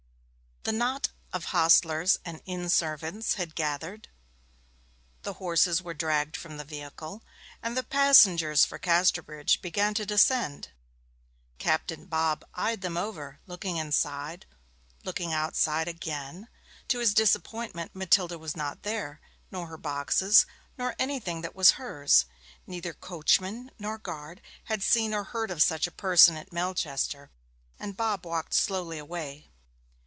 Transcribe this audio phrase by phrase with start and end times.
[0.63, 4.09] The knot of hostlers and inn servants had gathered,
[5.23, 7.23] the horses were dragged from the vehicle,
[7.63, 10.71] and the passengers for Casterbridge began to descend.
[11.57, 14.45] Captain Bob eyed them over, looked inside,
[15.03, 16.47] looked outside again;
[16.89, 20.45] to his disappointment Matilda was not there, nor her boxes,
[20.77, 22.25] nor anything that was hers.
[22.67, 27.31] Neither coachman nor guard had seen or heard of such a person at Melchester;
[27.79, 29.47] and Bob walked slowly away.